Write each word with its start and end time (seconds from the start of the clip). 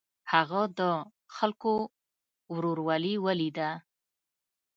هغه 0.31 0.61
د 0.79 0.81
خلکو 1.35 1.73
ورورولي 2.53 3.15
ولیده. 3.25 3.69